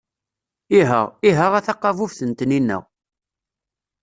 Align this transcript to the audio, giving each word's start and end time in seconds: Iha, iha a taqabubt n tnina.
Iha, 0.79 1.01
iha 1.29 1.47
a 1.57 1.59
taqabubt 1.67 2.19
n 2.29 2.31
tnina. 2.39 2.77